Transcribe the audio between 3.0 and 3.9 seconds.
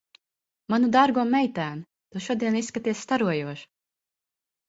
starojoša.